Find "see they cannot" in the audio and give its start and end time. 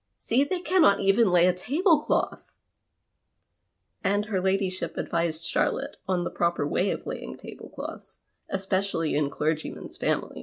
0.17-0.99